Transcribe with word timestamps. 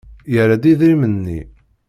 Yerra-d 0.33 0.63
idrimen-nni. 0.71 1.39